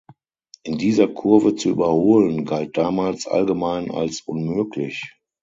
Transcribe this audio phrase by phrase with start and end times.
[0.63, 5.15] In dieser Kurve zu überholen, galt damals allgemein als unmöglich.